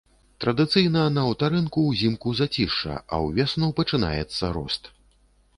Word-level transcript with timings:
Традыцыйна 0.43 1.03
на 1.17 1.25
аўтарынку 1.31 1.83
ўзімку 1.91 2.33
зацішша, 2.39 2.97
а 3.15 3.21
ўвесну 3.27 3.71
пачынаецца 3.81 4.51
рост. 4.61 4.93